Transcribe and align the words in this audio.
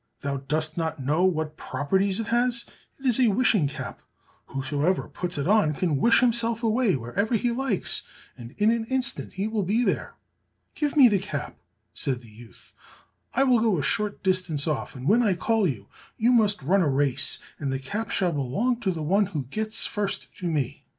"Thou 0.21 0.37
dost 0.37 0.79
not 0.79 0.99
know 0.99 1.25
what 1.25 1.57
properties 1.57 2.19
it 2.19 2.25
has! 2.25 2.65
It 2.99 3.05
is 3.05 3.19
a 3.19 3.27
wishing 3.27 3.67
cap; 3.67 4.01
whosoever 4.47 5.07
puts 5.07 5.37
it 5.37 5.47
on, 5.47 5.75
can 5.75 5.97
wish 5.97 6.21
himself 6.21 6.63
away 6.63 6.95
wherever 6.95 7.35
he 7.35 7.51
likes, 7.51 8.01
and 8.35 8.55
in 8.57 8.71
an 8.71 8.85
instant 8.85 9.33
he 9.33 9.47
will 9.47 9.61
be 9.61 9.83
there." 9.83 10.15
"Give 10.73 10.97
me 10.97 11.07
the 11.07 11.19
cap," 11.19 11.59
said 11.93 12.21
the 12.21 12.31
youth, 12.31 12.73
"I 13.35 13.43
will 13.43 13.59
go 13.59 13.77
a 13.77 13.83
short 13.83 14.23
distance 14.23 14.65
off, 14.65 14.95
and 14.95 15.07
when 15.07 15.21
I 15.21 15.35
call 15.35 15.67
you, 15.67 15.87
you 16.17 16.31
must 16.31 16.63
run 16.63 16.81
a 16.81 16.89
race, 16.89 17.37
and 17.59 17.71
the 17.71 17.77
cap 17.77 18.09
shall 18.09 18.31
belong 18.31 18.79
to 18.79 18.89
the 18.89 19.03
one 19.03 19.27
who 19.27 19.43
gets 19.51 19.85
first 19.85 20.33
to 20.37 20.47
me." 20.47 20.83